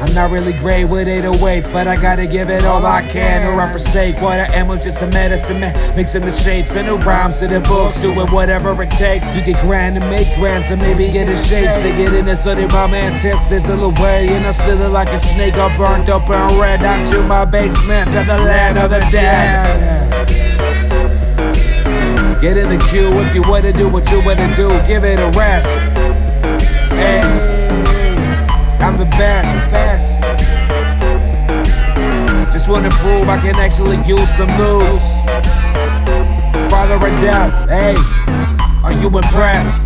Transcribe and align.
I'm 0.00 0.12
not 0.14 0.30
really 0.30 0.52
great 0.52 0.84
with 0.84 1.08
808s, 1.08 1.72
but 1.72 1.86
I 1.86 1.96
gotta 1.96 2.26
give 2.26 2.50
it 2.50 2.64
all 2.64 2.84
I 2.84 3.02
can, 3.02 3.46
or 3.46 3.60
I 3.60 3.70
forsake 3.70 4.20
what 4.20 4.38
I 4.38 4.44
am. 4.54 4.70
I'm 4.70 4.80
just 4.80 5.00
a 5.00 5.06
medicine 5.06 5.60
man, 5.60 5.74
mixing 5.96 6.22
the 6.22 6.30
shapes 6.30 6.76
and 6.76 6.86
the 6.86 6.96
rhymes 6.98 7.40
to 7.40 7.48
the 7.48 7.60
books, 7.60 8.00
doing 8.02 8.30
whatever 8.30 8.70
it 8.82 8.90
takes 8.90 9.34
to 9.34 9.40
get 9.40 9.60
grand 9.62 9.96
and 9.96 10.08
make 10.10 10.28
grand. 10.36 10.64
So 10.64 10.76
maybe 10.76 11.10
get 11.10 11.28
in 11.28 11.36
shape, 11.36 11.74
they 11.82 11.96
get 11.96 12.12
in 12.12 12.28
it 12.28 12.36
so 12.36 12.54
they 12.54 12.66
my 12.66 12.86
man 12.86 13.18
test 13.20 13.48
this 13.48 13.68
little 13.70 13.92
way, 14.02 14.28
and 14.28 14.44
I 14.44 14.52
slither 14.52 14.88
like 14.88 15.08
a 15.08 15.18
snake, 15.18 15.54
all 15.54 15.74
burnt 15.78 16.10
up 16.10 16.28
and 16.28 16.58
red 16.58 16.80
down 16.80 17.06
to 17.06 17.22
my 17.22 17.46
basement, 17.46 18.12
to 18.12 18.22
the 18.22 18.38
land 18.38 18.76
of 18.78 18.90
the 18.90 19.00
dead. 19.10 19.96
Get 22.40 22.58
in 22.58 22.68
the 22.68 22.78
queue 22.90 23.18
if 23.20 23.34
you 23.34 23.42
wanna 23.42 23.72
do 23.72 23.88
what 23.88 24.10
you 24.10 24.22
wanna 24.26 24.54
do, 24.54 24.68
give 24.86 25.04
it 25.04 25.18
a 25.18 25.30
rest. 25.38 25.68
Hey, 26.92 27.22
I'm 28.78 28.98
the 28.98 29.06
best, 29.16 29.64
wanna 32.76 32.90
prove 32.90 33.26
I 33.26 33.40
can 33.40 33.54
actually 33.56 33.96
use 34.02 34.28
some 34.28 34.50
moves. 34.58 35.02
Father 36.70 36.96
of 36.96 37.20
death, 37.22 37.70
hey, 37.70 37.94
are 38.84 38.92
you 38.92 39.08
impressed? 39.08 39.85